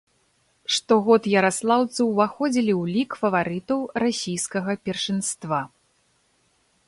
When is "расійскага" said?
4.05-4.71